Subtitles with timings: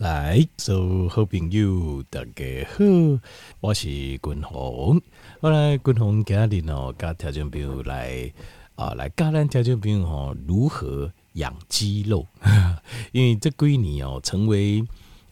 [0.00, 3.20] 来，所有好朋友大家好，
[3.60, 4.98] 我是君宏。
[5.42, 8.32] 后来君宏今日哦，跟听众朋友来
[8.76, 12.26] 啊，来教咱条件朋友哦，如何养肌肉？
[13.12, 14.82] 因为这几年哦，成为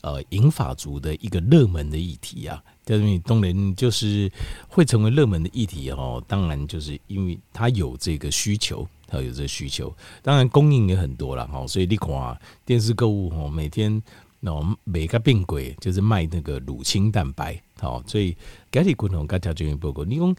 [0.02, 2.62] 呃银发族的一个热门的议题啊。
[2.88, 4.30] 因为当然就是
[4.68, 11.66] 会成为热门的议题哦，当然就是因为它有这个需求，它有这个需求，当然供应也很多了哈。
[11.66, 14.02] 所以你看电视购物哦，每天。
[14.40, 18.36] 那我们每个病柜就是卖那个乳清蛋白，好，所以
[18.70, 20.04] 该体滚筒该条件报告。
[20.04, 20.36] 你讲，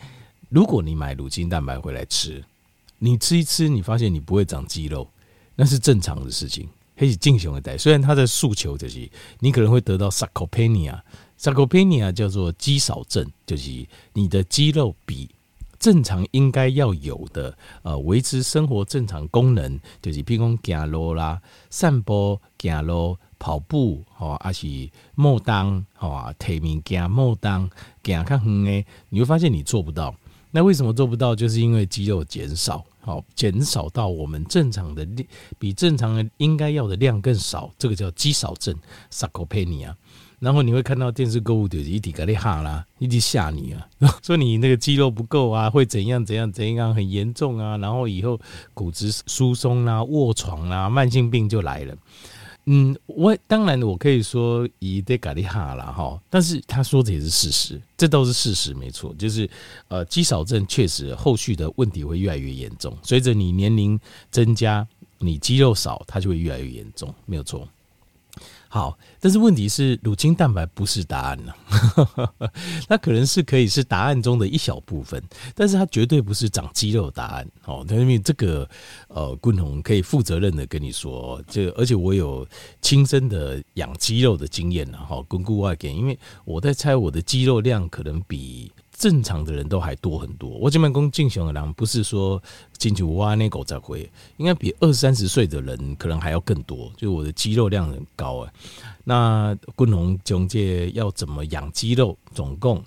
[0.50, 2.44] 如果你买乳清蛋白回来吃，
[2.98, 5.08] 你吃一吃，你发现你不会长肌肉，
[5.56, 6.68] 那是正常的事情，
[6.98, 7.78] 可以进行的代。
[7.78, 15.30] 虽然它的诉求就是你可能会得到 sarcopenia，sarcopenia 叫做肌少症，就是你的肌肉比
[15.80, 23.18] 正常应该要有的呃维持生活正常功能，就是譬如讲走路啦、散步、走路。
[23.42, 24.68] 跑步，吼，还是
[25.16, 27.70] 莫当，吼，提物件莫当，
[28.04, 30.14] 行较远诶，你会发现你做不到。
[30.52, 31.34] 那为什么做不到？
[31.34, 35.08] 就是因为肌肉减少，好，减少到我们正常的
[35.58, 38.76] 比正常的应该要的量更少，这个叫肌少症
[39.10, 39.96] （sarcopenia）。
[40.40, 43.88] 然后你会看到电视购物就是一直给你哈啦，一直吓你啊，
[44.24, 48.40] 说你那个肌肉不够啊，会怎样怎样怎样，很严重啊，然后以后
[48.74, 51.96] 骨质疏松啊，卧床啊，慢性病就来了。
[52.72, 59.50] 嗯，我当然我可以说以得咖喱哈了哈，但是他说的也是事实，这都是事实，没错，就是
[59.88, 67.68] 呃肌少症确实后续的问题会越来越严重，随着你年龄增加，你肌肉少，它就会越来越严重，没有错。
[68.72, 72.32] 好，但是问题是，乳清蛋白不是答案呢、啊。
[72.88, 75.22] 它可能是可以是答案中的一小部分，
[75.56, 77.48] 但是它绝对不是长肌肉答案。
[77.66, 78.70] 哦，因为这个
[79.08, 82.48] 呃，棍红可以负责任的跟你说，这、而且我有
[82.80, 85.00] 亲身的养肌肉的经验了。
[85.00, 88.72] 哈，巩固外给，因为我在猜我的肌肉量可能比。
[89.00, 90.50] 正常的人都还多很多。
[90.50, 92.42] 我这边讲正常的人，不是说
[92.78, 96.92] 进去挖那狗才会，应该比二三十岁的人可能还要更多。
[96.98, 98.54] 就我的肌肉量很高啊。
[99.06, 102.18] 那昆龙中介要怎么养肌肉？
[102.36, 102.84] 总共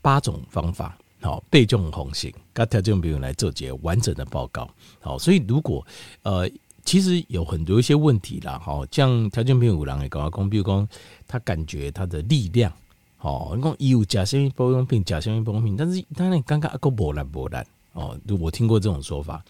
[0.00, 0.96] 八种方法。
[1.20, 4.68] 好，背种红型，跟条件朋友来做节完整的报告。
[5.00, 5.86] 好，所以如果
[6.22, 6.50] 呃，
[6.84, 8.58] 其实有很多一些问题啦。
[8.58, 10.88] 好，像条件朋友五郎也搞阿公，比如说
[11.28, 12.72] 他感觉他的力量。
[13.22, 17.56] 哦，你讲有假什么保养品，假什么保养品，但是他那刚刚阿个无力无力
[17.92, 19.40] 哦，我听过这种说法。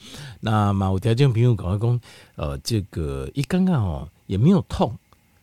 [0.41, 2.01] 那么有条件朋友讲讲，
[2.37, 4.95] 呃，这个一刚刚哦也没有痛，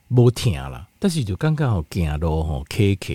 [0.10, 3.14] 无疼了，但是就刚刚好走路吼卡卡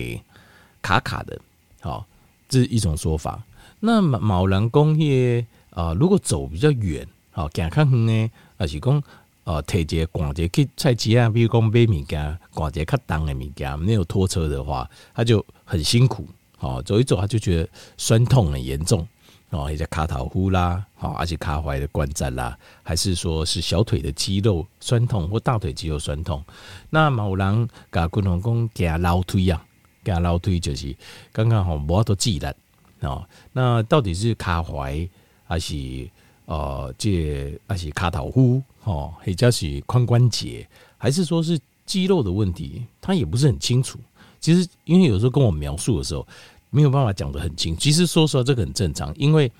[0.81, 1.39] 卡卡的，
[1.79, 2.05] 好，
[2.49, 3.41] 这是一种说法。
[3.79, 9.01] 那么某人讲些啊，如果走比较远，好行较远呢，还是讲。
[9.45, 16.27] 呃，提一个逛街去菜市啊，比如讲买物件，逛街较重的物件，没有拖车的话，他就很辛苦。
[16.57, 19.07] 好，走一走他就觉得酸痛很严重。
[19.51, 26.43] 哦，一些卡头呼啦，好，而且卡踝的关节啦，还是说是小腿的肌肉酸痛或大腿肌肉酸痛。
[26.89, 29.63] 那某人甲滚筒工加楼梯啊，
[30.03, 30.95] 加楼梯就是
[31.31, 32.53] 刚刚好无多记得
[33.01, 33.23] 哦。
[33.53, 35.07] 那到底是卡踝
[35.45, 36.09] 还是？
[36.47, 42.83] 呃，这还是卡头呼哦，或者是髋关节，还是说是肌肉的问题？
[43.01, 43.99] 他也不是很清楚。
[44.39, 46.25] 其实，因为有时候跟我描述的时候，
[46.69, 47.75] 没有办法讲得很清。
[47.75, 49.51] 其实说实话，这个很正常，因为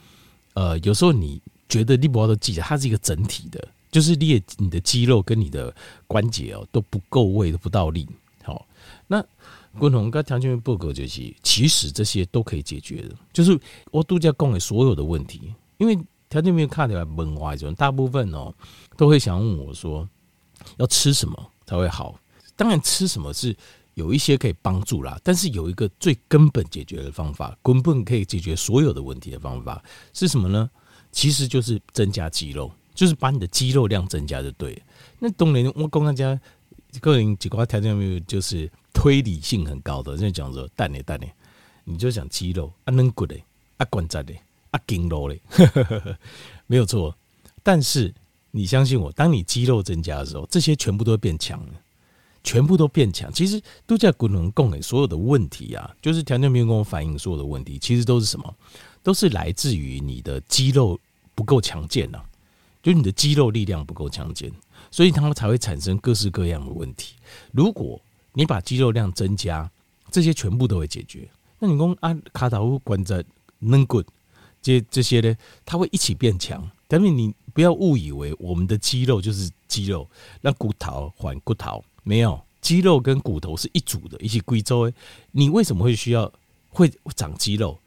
[0.53, 5.75] 呃，有时候你觉得力博的记得它是一个整体的，就是你你的肌肉跟你的
[6.05, 8.07] 关节哦都不够位，都不到力。
[8.43, 8.65] 好，
[9.07, 9.25] 那
[9.79, 13.15] 共同跟条件报告就是，其实这些都可以解决的。
[13.33, 13.59] 就是
[13.89, 15.41] 我度假供给所有的问题，
[15.79, 15.97] 因为。
[16.29, 18.53] 条件没有看起来文化一种，大部分哦
[18.97, 20.07] 都会想问我说，
[20.77, 22.19] 要吃什么才会好？
[22.55, 23.55] 当然吃什么是
[23.93, 29.83] 有一些可以帮助啦，但是有一个最根本解决的方法，根本可以解决所有的问题的方法
[30.13, 30.69] 是什么呢？
[31.11, 34.81] 其实就是增加肌肉，就是把你的肌肉量增加就对了。
[35.19, 36.37] 那当然，我跟大家
[36.99, 41.31] 个人几个条件没有，就是推理性很高的，就讲说，蛋嘞蛋嘞，
[41.85, 43.35] 你就讲肌肉啊，能骨的
[43.77, 44.33] 啊，关节的。
[44.75, 45.41] 啊，筋肉嘞，
[46.67, 47.15] 没有错。
[47.63, 48.13] 但是
[48.51, 51.73] 你相信我，当你肌肉增加的时候，这些全部都会变强了，
[52.43, 53.31] 全部都变强。
[53.31, 58.53] 其实都在滚轮供给所有的问题啊，就是条件没有跟我反映所有的问题，其实都是什么？
[59.01, 60.99] 都是来自于你的肌肉
[61.33, 62.19] 不够强健呐，
[62.83, 64.51] 就是你的肌肉力量不够强健，
[64.91, 67.15] 所以它们才会产生各式各样的问题。
[67.51, 68.01] 如果
[68.33, 69.71] 你把肌肉量增加，
[70.11, 71.29] 这些全部都会解决。
[71.59, 73.23] 那你讲啊，卡塔乌关在
[73.59, 74.03] 能骨。
[74.65, 76.67] 这这些呢，它会一起变强。
[76.87, 80.07] 但是你不要误以为我们的肌肉就是肌肉，
[80.41, 84.91] 那骨头换骨头没有，肌肉跟骨头是一组的，一起归周。
[85.31, 86.31] 你为什么会需要
[86.69, 87.77] 会长肌肉？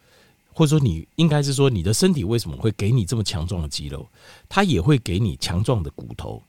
[0.52, 4.06] 或者说，你应该是说，你的身体为什么会给你这么强壮的肌肉？
[4.48, 6.40] 它也会给你强壮的骨头，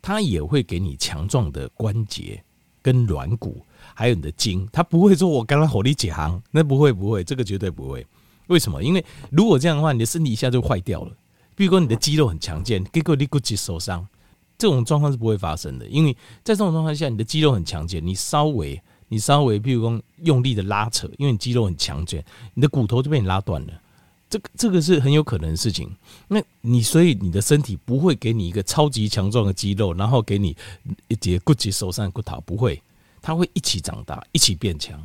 [0.00, 2.40] 它也会给你强壮的关节
[2.82, 3.64] 跟软骨，
[3.94, 4.68] 还有你的筋。
[4.72, 8.06] 它不会说我刚刚火力几行，那不会不会，这个绝对不会。
[8.48, 8.82] 为什么？
[8.82, 11.12] 因为如果这样的话，你的身体一下就坏掉了。
[11.54, 14.06] 比如说你的肌肉很强健，结果你骨质受伤，
[14.58, 15.86] 这种状况是不会发生的。
[15.86, 16.12] 因为
[16.42, 18.80] 在这种状况下，你的肌肉很强健，你稍微。
[19.08, 22.24] 你稍微，譬如说用力的拉扯，因为你肌肉很强健，
[22.54, 23.72] 你的骨头就被你拉断了。
[24.30, 25.94] 这个这个是很有可能的事情。
[26.28, 30.56] 那你所以你的身体不会给你一个超级强壮的肌肉，然后给你
[31.08, 32.82] 一节骨质疏松骨头，不会，
[33.20, 34.98] 它会一起长大，一起变强。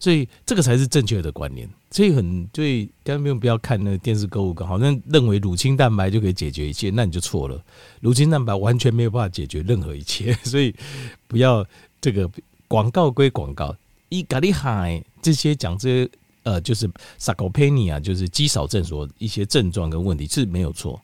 [0.00, 1.68] 所以这个才是正确的观念。
[1.92, 7.62] 所以很，所以刚刚不要看那个电视购物，好像认为乳清蛋白就可以解决一切，那你就错了。
[8.00, 10.74] 乳清蛋白完全没有办法解决任何一切， 所以
[11.28, 11.64] 不要
[12.00, 12.28] 这个。
[12.70, 13.74] 广告归广告，
[14.10, 16.10] 伊咖喱海这些讲这些
[16.44, 16.88] 呃，就是
[17.18, 21.02] 萨科佩尼啊，就是肌少症所一些症状跟问题是没有错。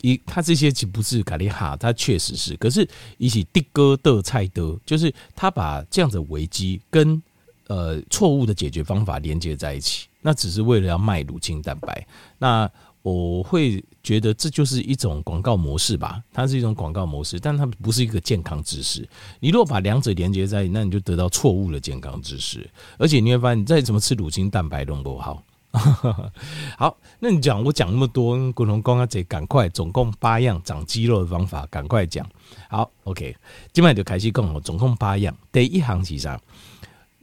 [0.00, 2.56] 一，他这些其实不是咖喱哈，他确实是。
[2.56, 2.84] 可是
[3.16, 7.22] 一起的哥的菜的，就是他把这样的危机跟
[7.68, 12.06] 呃错误的解决方法连接在一起，那只是为了要卖乳清蛋白。
[12.38, 12.70] 那
[13.02, 19.06] 我会觉得这就是一种广告模式吧，它是一种广告模式，但它不是一个健康知识。
[19.40, 22.66] 你如果把两者连接在一起，那你就得到错误的健康知识，
[22.96, 25.42] 而且你会发现，你再怎么吃乳清蛋白都不好。
[26.78, 32.24] 好，那你讲我讲那么多，古龙光啊，得赶快，总共八样长肌肉的方法，赶快讲。
[32.70, 33.36] 好，OK，
[33.72, 35.36] 今晚就开始讲，总共八样。
[35.52, 36.40] 第一行是啥？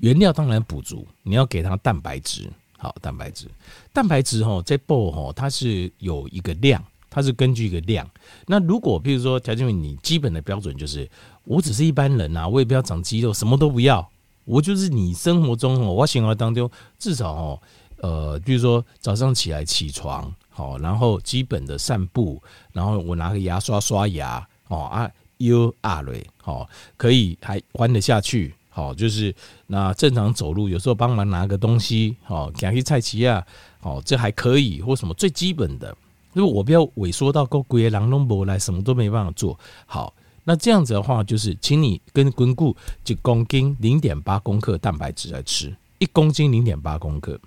[0.01, 2.47] 原料当然补足，你要给它蛋白质。
[2.77, 3.45] 好，蛋白质，
[3.93, 8.09] 蛋白质哈，在报哈，它是有一个量，它是根据一个量。
[8.47, 11.07] 那如果比如说，条件你基本的标准就是，
[11.43, 14.09] 我只是一般人呐，我也不要长肌肉，什么都不要，
[14.45, 16.67] 我就是你生活中哦，我生活当中
[16.97, 17.61] 至少哦，
[17.97, 22.41] 呃，比如说早上起来起床，好，然后基本的散步，
[22.73, 25.07] 然后我拿个牙刷刷牙，哦啊
[25.37, 26.67] ，U R 嘞，好，
[26.97, 28.55] 可以还关得下去。
[28.73, 29.35] 好，就是
[29.67, 33.45] 那正常走路，有时候帮忙拿个东西，好，捡起菜齐啊，
[33.81, 35.93] 好，这还可以，或什么最基本的，
[36.31, 40.13] 如果我不要萎缩到够龟狼龙博来，什么都没办法做好，
[40.45, 42.73] 那这样子的话，就是请你跟滚固
[43.05, 47.37] 一公斤零点八公克蛋白质来吃，一公斤零点八公克，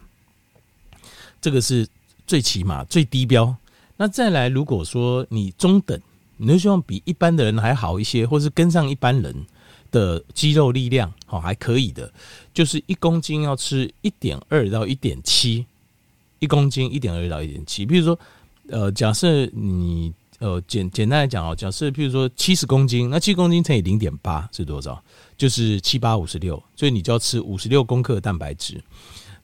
[1.40, 1.88] 这个是
[2.26, 3.56] 最起码最低标。
[3.96, 5.98] 那再来，如果说你中等，
[6.36, 9.34] 你就希望比一般的人还好一些，或是跟上一般人。
[9.94, 12.12] 的肌肉力量好还可以的，
[12.52, 15.64] 就是一公斤要吃一点二到一点七，
[16.40, 17.86] 一公斤一点二到一点七。
[17.86, 18.18] 比如说，
[18.68, 25.00] 呃，假设你呃简简单来讲哦，假设譬如说七十公斤，那七公斤乘以零点八是多少？
[25.36, 28.82] 就是七八五十六，所以你就要吃五十六公克蛋白质。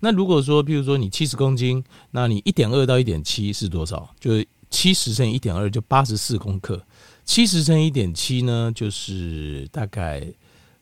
[0.00, 4.12] 那如果说譬如说你七十公斤，那你一点二到一点七是多少？
[4.18, 6.82] 就是七十乘以一点二就八十四公克，
[7.30, 10.20] 七十乘以一点七呢，就是大概。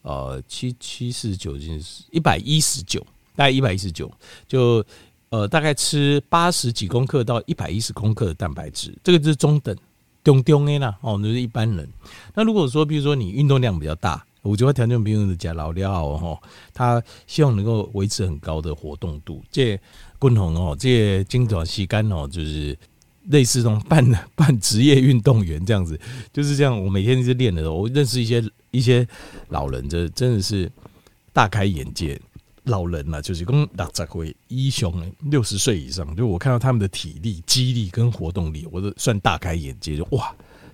[0.03, 3.01] 呃，七七四九斤是一百一十九，
[3.37, 4.11] 大概一百一十九，
[4.47, 4.83] 就
[5.29, 9.77] 呃大概吃八十几公克到一百一十公克的蛋白质，这个就是中等，
[10.25, 11.87] 中中 A 啦，哦，就是一般人。
[12.33, 16.39] 那如果说，比如说你运动量比较大，我觉得条件比如的加老料哦，
[16.73, 19.79] 他希望能够维持很高的活动度，这
[20.19, 22.79] 共同哦，这精短细干哦，就是。
[23.29, 24.05] 类似这种半
[24.35, 25.99] 半 职业运动员这样子，
[26.33, 26.85] 就是这样。
[26.85, 29.07] 我每天一直练的时候，我认识一些一些
[29.49, 30.71] 老人，这真的是
[31.33, 32.21] 大开眼界。
[32.65, 39.97] 老人嘛，就是跟六十岁以上，六十岁以上，就我看到他们的体力、肌力跟活动力，我都算大开眼界。
[39.97, 40.31] 就哇，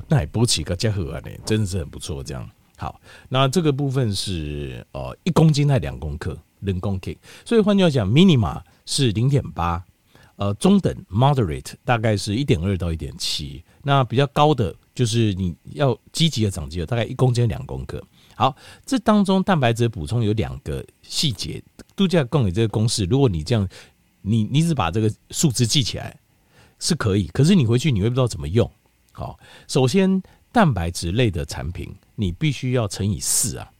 [0.08, 2.20] 那也不起个家伙呢，真的是很不错。
[2.24, 7.16] 这样好，那这个部分是呃一公斤才两公克，人工 K。
[7.44, 9.84] 所以换句话讲，minima 是零点八。
[10.36, 18.02] 呃，中等 moderate 大概是一点二到一点七，那比较高的就是你要积极的长肌肉，大概一公斤两公克。
[18.34, 21.62] 好，这当中蛋白质补充有两个细节，
[21.94, 23.68] 度假供给这个公式，如果你这样，
[24.22, 26.16] 你你只把这个数字记起来
[26.80, 28.68] 是可以，可是你回去你会不知道怎么用。
[29.12, 29.38] 好，
[29.68, 33.70] 首先蛋白质类的产品你必须要乘以四啊，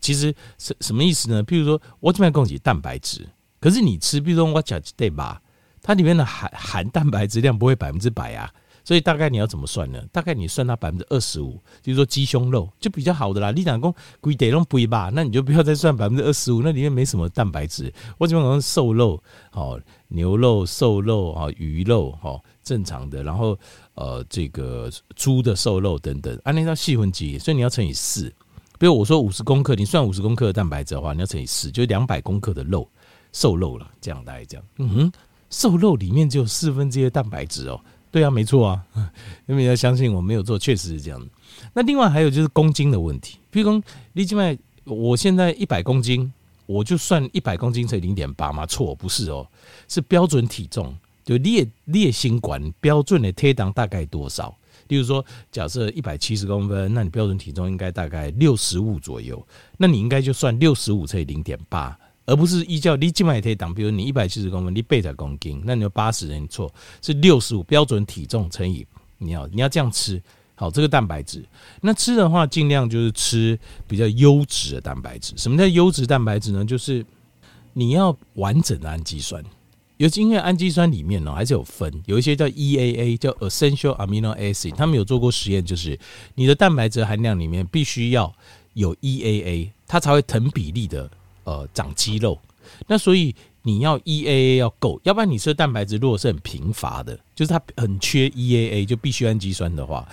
[0.00, 1.44] 其实什什么意思呢？
[1.44, 3.28] 譬如说我这边供给蛋白质，
[3.60, 5.40] 可是你吃，比如说我讲对吧？
[5.82, 8.52] 它里面的含含蛋白质量不会百分之百啊，
[8.84, 10.02] 所以大概你要怎么算呢？
[10.12, 13.50] 大概你算它百分之二十五，就是说鸡胸肉就比较好的啦。
[13.50, 17.92] 你讲讲贵得弄贵吧，那你就不要再算百分之二十五，那里面没什么蛋白质。
[18.18, 19.22] 我基本上瘦肉，
[19.52, 23.22] 哦，牛肉、瘦肉啊，鱼肉，哦，正常的。
[23.22, 23.58] 然后
[23.94, 28.32] 呃，这个猪的瘦肉等等，按那套细分级，所以你要乘以四，
[28.78, 32.88] 比如我说五十公克，你算五十公克的蛋白质的话，你要乘以四，就两百公克的肉，
[33.32, 33.90] 瘦肉了。
[34.00, 35.12] 这样大概这样，嗯哼，
[35.50, 37.78] 瘦肉里面只有四分之一的蛋白质哦。
[38.10, 38.82] 对啊，没错啊，
[39.46, 41.28] 因为要相信我没有做，确实是这样。
[41.72, 43.82] 那另外还有就是公斤的问题，比如说
[44.14, 46.32] 你现在我现在一百公斤，
[46.66, 48.66] 我就算一百公斤乘以零点八吗？
[48.66, 49.46] 错，不是哦，
[49.86, 50.92] 是标准体重，
[51.24, 54.56] 就列列心管标准的贴档大概多少？
[54.88, 59.40] 例如说，假设一百七十公分，那你标准体重应该大概六十五左右，
[59.76, 61.96] 那你应该就算六十五乘以零点八。
[62.30, 66.72] 而不是依照你静脉可以挡，比如你一百七十公分，你背在公斤，那你就八十人错
[67.02, 68.86] 是六十五标准体重乘以
[69.18, 70.22] 你要你要这样吃
[70.54, 71.44] 好这个蛋白质。
[71.80, 73.58] 那吃的话，尽量就是吃
[73.88, 75.34] 比较优质的蛋白质。
[75.36, 76.64] 什么叫优质蛋白质呢？
[76.64, 77.04] 就是
[77.72, 79.44] 你要完整的氨基酸，
[79.96, 85.98] 尤其因为氨基酸里面呢还是有分，有一些叫 EAA 叫 Essential Amino Acid，他们有做过实验，就是
[86.36, 88.32] 你的蛋白质含量里面必须要
[88.74, 91.10] 有 EAA，它才会成比例的。
[91.44, 92.38] 呃，长肌肉，
[92.86, 100.06] 那所以你要 EAA 要够，要不然你吃蛋白质如果是很贫乏的，就是它很缺 EAA，就必须氨基酸的话，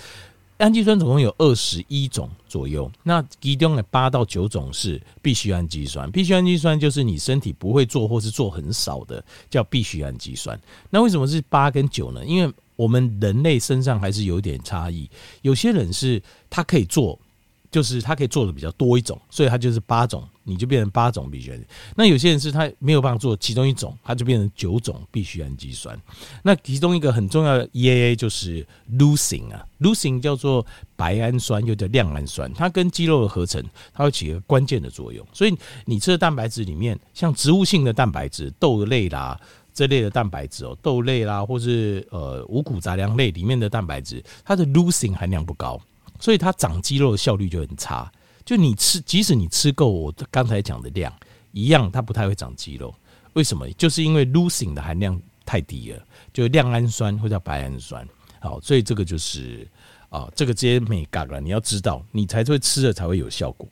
[0.57, 10.59] 氨基酸总共有二十一种左右，那其中的八到九种是必需氨基酸，必需氨基酸就是你身体不会做或是做很少的，叫必需氨基酸。
[10.89, 12.25] 那为什么是八跟九呢？
[12.25, 15.09] 因为我们人类身上还是有点差异，
[15.41, 17.19] 有些人是他可以做。
[17.69, 21.93] 就是它可以做的比较多一种，所以它就是八种，你就变成八种必需氨基酸。
[21.95, 25.99] 那有些人是他没有办法做其中一种，它就变成九种必需氨基酸。
[26.43, 28.65] 那其中一个很重要的 EAA 就是
[28.97, 35.25] leucine 啊，leucine 叫做白氨酸，又叫亮氨酸，它跟肌肉的合成，它会起一个关键的作用。
[35.33, 35.55] 所以
[35.85, 39.39] 你吃的蛋白质里面，像植物性的蛋白质，豆类啦
[39.73, 45.79] 这类的蛋白质哦，豆类啦，或是呃五谷杂粮类里面的蛋白质，它的 leucine 含量不高。
[46.19, 48.11] 所以它长肌肉的效率就很差，
[48.45, 51.13] 就你吃，即使你吃够我刚才讲的量
[51.51, 52.93] 一样，它不太会长肌肉。
[53.33, 53.69] 为什么？
[53.73, 58.07] 就是因为 losing 的含量太低了，就亮氨酸或者白氨酸。
[58.39, 59.67] 好，所以这个就是
[60.09, 63.67] 啊，这个这些美嘎了，你要知道，你才会吃了才会有效果。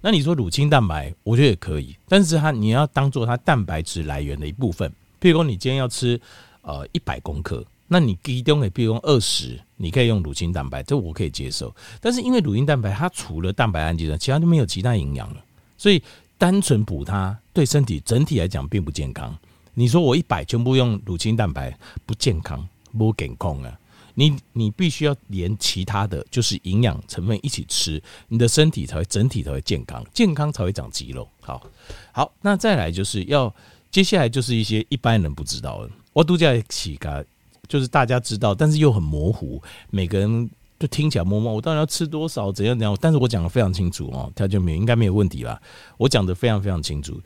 [0.00, 4.90] 那你说乳清蛋白，我觉得也可以，但是它你要当做它蛋白质来源的一部分。
[5.20, 6.20] 譬如说，你今天要吃
[6.60, 7.64] 呃一百公克。
[7.88, 11.74] 那你其中也比如用二十，你可以用乳清蛋白，这我可以接受。
[12.00, 15.44] 但是因为乳清蛋白它除了蛋白氨基酸，其他就没有其他营养了，
[15.78, 16.02] 所以
[16.36, 19.38] 单纯补它对身体整体来讲并不健康。
[19.74, 22.66] 你说我一百全部用乳清蛋白不健康，
[22.98, 23.78] 不健康啊！
[24.14, 31.28] 你你必须要连其他的就是营养成分一起吃，你的身体才会整体才会健康，健康才会长肌肉。
[31.40, 31.62] 好，
[32.10, 33.54] 好，那再来就是要
[33.90, 37.24] 接下来就是一些一般人不知道的，我都在起个。
[37.68, 41.54] 就是大家知道，但是又很模糊，每个人就听起来模糊。
[41.54, 42.52] 我到底要吃多少？
[42.52, 42.96] 怎样怎样？
[43.00, 45.60] 但是我讲的非常清楚哦，条件没应该没有问题吧？
[45.96, 47.20] 我讲的非常非常清楚。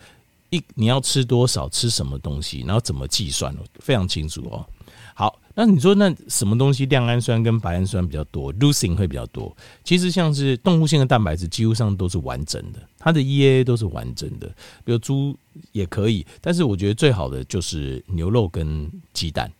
[0.50, 1.68] 一你要吃多少？
[1.68, 2.64] 吃什么东西？
[2.66, 3.54] 然后怎么计算？
[3.78, 4.66] 非常清楚哦。
[5.14, 9.54] 好，那你说那什么东西亮氨酸跟白氨酸比较多？leucine 会比较多。
[9.84, 14.48] 其实像是动物性的蛋白质，几乎上都是完整的，它的 EAA 都是完整的。
[14.84, 15.36] 比如猪
[15.72, 19.50] 也可以，但是我觉得最好的就是牛肉跟鸡蛋。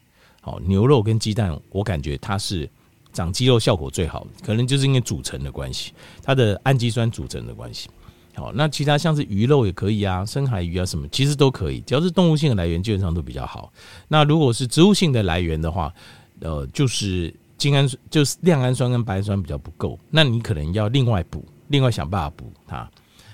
[0.40, 2.68] 好，牛肉跟鸡蛋，我感觉它是
[3.12, 5.92] 长肌肉效果最好的，可能就是因为组成的关系，
[6.22, 7.90] 它的氨基酸组成的关系。
[8.34, 13.70] 好，那其他像是鱼肉也可以啊，深海鱼啊什么，其实都可以，只要是动物性的来源，基本上都比较好。
[14.08, 15.92] 那如果是植物性的来源的话，
[16.40, 22.88] 呃，就是精氨酸，就是亮氨酸跟白氨酸比较不够，那你可能要另外补，另外想办法补它。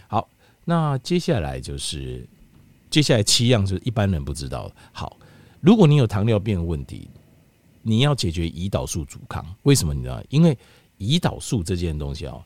[0.09, 0.27] 好，
[0.65, 2.27] 那接下来就是
[2.91, 4.69] 接下来七样就是一般人不知道。
[4.91, 5.17] 好。
[5.67, 7.09] 如果你有糖尿病的问题，
[7.83, 10.23] 你要解决胰岛素阻抗，为什么你知道？
[10.29, 10.57] 因为
[11.01, 12.41] 胰岛素这件东西哦，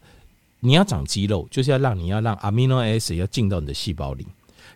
[0.59, 4.27] 你要长肌肉，就是要让你要让 amino acid 要进到你的细胞里。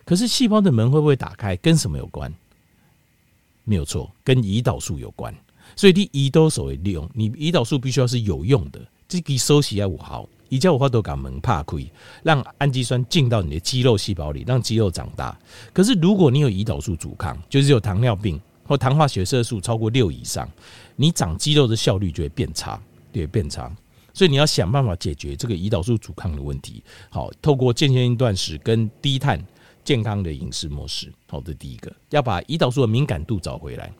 [0.05, 1.57] 可是细胞的门会不会打开？
[1.57, 2.31] 跟什么有关？
[3.63, 5.35] 没有错，跟胰岛素有关。
[5.75, 10.29] 所以你胰岛素利用，你胰岛素必须要是有用的，这个收起来五毫。
[10.49, 11.91] 以前我话都讲门怕亏，
[12.23, 15.37] 让氨基酸进到你的肌肉细胞里，让肌肉长大。
[15.73, 20.49] 可是如果你有胰岛素阻抗，就是有糖尿病或糖化血色素超过六以上，
[20.95, 23.71] 你长肌肉的效率就会变差，对，变差。
[24.13, 26.81] 所以你要想办法解决这个胰岛素阻抗的问题。
[27.09, 29.43] 好，透过间歇性断食跟低碳
[29.83, 31.11] 健康的饮食模式。
[31.27, 33.91] 好，这第一个，要把胰岛素的敏感度找回来。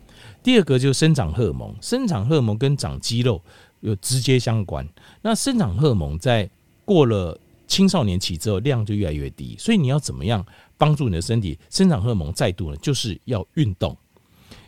[0.42, 3.42] 第二个就是生长荷尔蒙，生长荷尔蒙跟长肌肉。
[3.86, 4.88] 有直接相关。
[5.22, 6.50] 那生长荷尔蒙在
[6.84, 10.46] 过了青少年期之后量就越来越低，所以你要怎么样
[10.78, 12.78] 帮助你的身体生长荷尔蒙再度呢？
[12.78, 13.96] 就是要运动。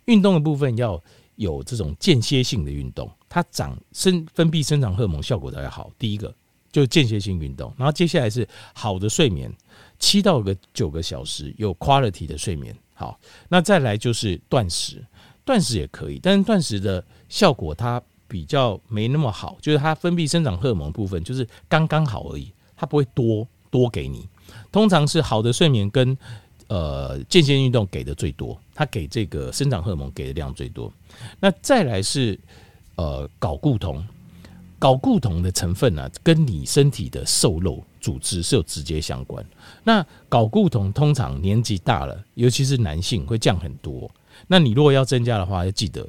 [0.05, 1.01] 运动的部分要
[1.35, 5.91] 有这种间歇性的运动，它长生分泌生长荷尔蒙效果才会好。
[5.99, 6.33] 第一个
[6.71, 7.73] 就间歇性运动。
[7.77, 9.51] 然后接下来是好的睡眠，
[9.99, 12.75] 七到个九个小时有 quality 的睡眠。
[12.93, 13.19] 好，
[13.49, 15.05] 那再来就是断食，
[15.45, 24.27] 断食也可以，但是断食的效果它比较没那么好，就是它分泌生长荷尔蒙部分就是刚刚好而已，它不会多多给你。
[24.71, 26.17] 通常是好的睡眠跟
[26.67, 30.91] 呃间歇运动给的最多，它给这个生长荷尔蒙给的量最多。
[31.39, 32.39] 那再来是
[32.95, 34.05] 呃睾固酮，
[34.79, 39.45] 睾固酮的成分呢、跟你身体的瘦肉组织是有直接相关。
[39.83, 44.09] 那睾固酮通常年纪大了，尤其是男性会降很多。
[44.47, 46.07] 那你如果要增加的话，要记得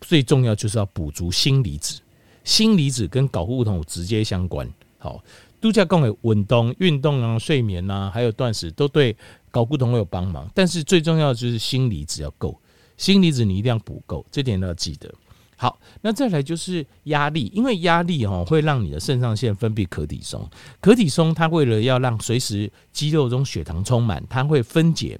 [0.00, 2.00] 最重要就是要补足锌离子，
[2.44, 4.68] 锌离子跟睾固酮直接相关。
[4.98, 5.22] 好。
[5.60, 9.12] 度假共有运动、运动啊、睡眠啊，还有断食，都对
[9.50, 10.48] 睾固酮有帮忙。
[10.54, 12.56] 但是最重要的就是锌离子要够，
[12.96, 15.12] 锌离子你一定要补够，这点要记得。
[15.56, 20.48] 好，那再来就是压力，因为压力哈会让你的肾上腺分泌可体松，
[20.80, 25.18] 可体松它为了要让随时肌肉中血糖充满，它会分解，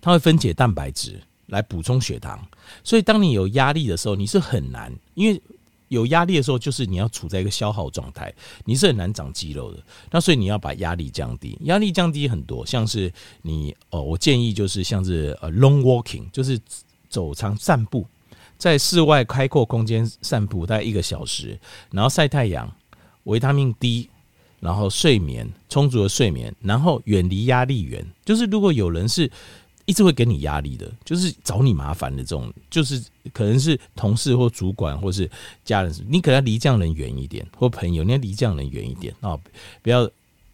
[0.00, 2.40] 它会分解蛋白质来补充血糖。
[2.82, 5.40] 所以当你有压力的时候，你是很难，因为。
[5.88, 8.32] 有压力的时候，就是你要处在一个消耗状态，
[8.64, 9.80] 你是很难长肌肉的。
[10.10, 16.58] 那所以你要把压力降低，压力降低很多，像是你哦，我建议就是像是呃 long walking，就是
[17.08, 18.04] 走长散步，
[18.58, 21.56] 在室外开阔空间散步大概一个小时，
[21.92, 22.68] 然后晒太阳，
[23.24, 24.08] 维他命 D，
[24.58, 28.04] 然后睡眠充足的睡眠，然后远离压力源。
[28.24, 29.30] 就是如果有人是。
[29.86, 35.30] 一直会给你压力的，就是找你麻烦的这种，就是可能是同事或主管或是
[35.64, 39.38] 家人，你可能离这样人远一点，或朋友你要离这样人远一点啊，
[39.82, 40.10] 不要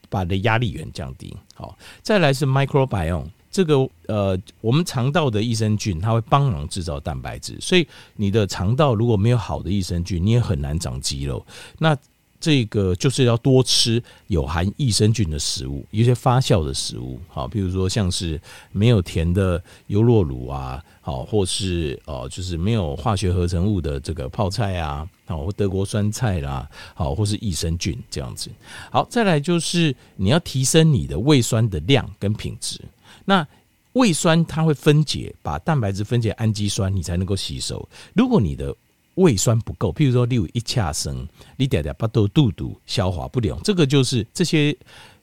[0.08, 1.37] 把你的压力源降低。
[1.54, 11.44] 好，再来是 microbiome，这个呃，我们肠道的益生菌它会帮忙制造蛋白质，所以你的肠道如果没有好的益生菌，你也很难长肌肉。
[11.78, 11.96] 那
[12.40, 18.40] 这个就是要多吃有含益生菌的食物，一些发酵的食物，好，比如说像是
[18.73, 28.50] 没有甜的优酪乳啊，好，或是哦，就是没有化学合成物的这个泡菜啊，好，或德国酸菜啦，好，或是益生菌这样子。
[28.91, 32.80] 好，再来就是你要提升你的胃酸的量跟品质。
[33.26, 33.47] 那
[33.93, 37.86] 胃酸它会分解，把蛋白质分解氨基酸，你才能够吸收。
[38.14, 38.75] 如果你的
[39.14, 44.76] 胃酸不够，譬如说，你有一恰生，你点点巴豆肚肚消化不了，这个就是这些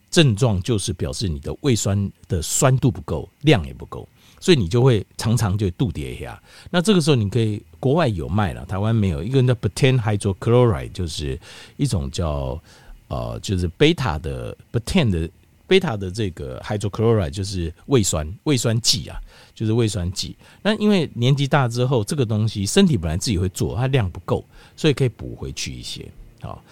[0.10, 4.08] 症状，就是表示你的胃酸的酸度不够，量也不够，
[4.40, 6.42] 所以你就会常常就肚跌一下。
[6.70, 9.24] 那这个时候，你可以国外有卖了，台湾没有。
[9.24, 11.40] 一个叫 butan hydrochloride，就是
[11.78, 12.62] 一种叫
[13.08, 15.30] 呃，就是贝塔的 butan 的
[15.68, 19.20] 贝塔的这个 hydrochloride，就是胃酸胃酸剂啊。
[19.54, 26.08] 就是胃酸剂，那因为年纪大之后，这个东西身体本来自己会做，它量不够，所以可以补回去一些。
[26.42, 26.64] 好，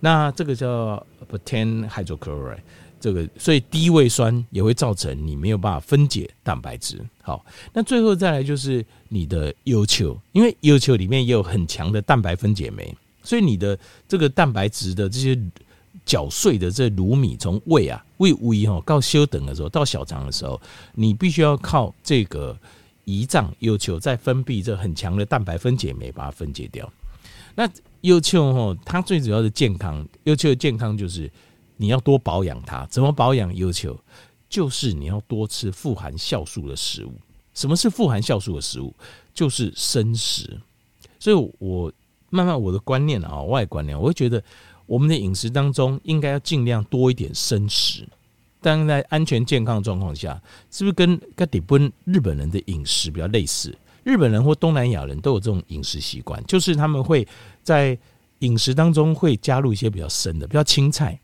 [0.00, 2.58] 那这个叫 betaine hydrochloride，
[3.00, 7.02] 这个所以低胃酸也会造成你没有办法分解蛋白质。
[7.22, 15.40] 好，那最后再来就是你的优球，因为优球里面也有很强的蛋白分解酶，所以你的这个蛋白质的这些。
[16.06, 20.58] 搅碎的这卤米从胃啊胃胃哈到小肠的时候，到小肠的时候，
[20.94, 22.56] 你必须要靠这个
[23.04, 26.90] 胰脏要求在分泌这很强的蛋白分解酶把它分解掉。
[27.56, 27.68] 那
[28.02, 31.30] 要求哈，它最主要的健康要求的健康就是
[31.76, 32.86] 你要多保养它。
[32.86, 33.54] 怎么保养？
[33.56, 33.98] 要求
[34.48, 37.12] 就是你要多吃富含酵素的食物。
[37.52, 38.94] 什么是富含酵素的食物？
[39.34, 40.60] 就是生食。
[41.18, 41.92] 所以我
[42.30, 44.42] 慢慢我的观念啊，外观念，我会觉得。
[44.88, 48.08] 我们的饮食当中应该要尽量多一点生食，
[48.60, 53.76] 但在安全健康状况下，是不是跟跟日本日本人的饮食比较类似？
[54.04, 57.26] 日本人或东南亚人都有这种饮食习惯，就是他们会
[57.64, 57.98] 在
[58.38, 61.18] 饮食当中会加入一些比较生的，比较青菜。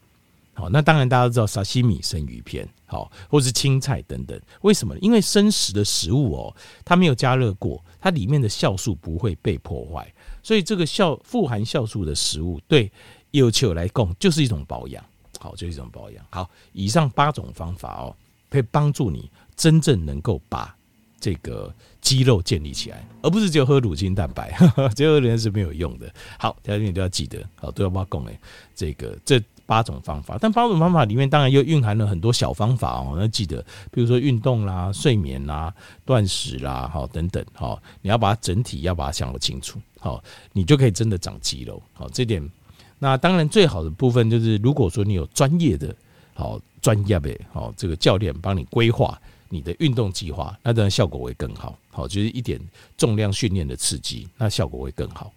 [0.55, 4.39] 好，那当然大家都知道沙西米生鱼片，好，或是青菜等等。
[4.63, 4.99] 为什么？
[4.99, 12.91] 因为生食的食物哦，它没有加热过，它里面的酵素不会被破坏，所以这个酵富含酵素的食物对。
[13.33, 15.03] 有球来供就是一种保养，
[15.41, 16.23] 好，就是一种保养。
[16.29, 18.15] 好，以上八种方法哦，
[18.51, 20.77] 可以帮助你真正能够把
[21.19, 24.55] 这个肌肉建立起来，而不是只有喝乳清蛋白，
[24.95, 26.13] 这个人是没有用的。
[26.39, 28.39] 好，大家你都要记得，好，都要把它供诶。
[28.75, 35.73] 这个这八种方法，但八种方法里面当然又蕴含了很多小方法哦，要记得，比如说运动啦、睡眠啦、
[36.05, 40.23] 断食啦，好，等等，好，你要把它整体要把它想得清楚，好，
[40.53, 42.43] 你就可以真的长肌肉，好，这点。
[42.99, 45.93] 那当然，最好的部分就是，如果说你有专业的、
[46.35, 51.77] 好专业的、好这个教练帮你规划你的运动计划，那当然效果会更好。
[51.91, 52.61] 好，就是一点
[52.97, 55.33] 重量训练的刺激，那效果会更好。